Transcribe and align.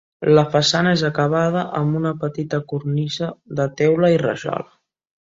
La 0.37 0.43
façana 0.53 0.93
és 0.97 1.03
acabada 1.09 1.67
amb 1.81 2.01
una 2.01 2.15
petita 2.25 2.63
cornisa 2.75 3.31
de 3.61 3.71
teula 3.83 4.15
i 4.19 4.23
rajola. 4.29 4.71